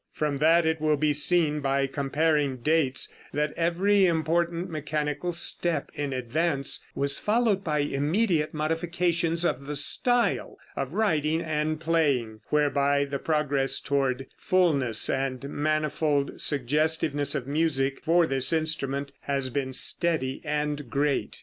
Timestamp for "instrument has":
18.51-19.51